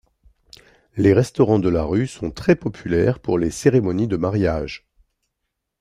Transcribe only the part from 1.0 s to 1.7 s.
restaurants de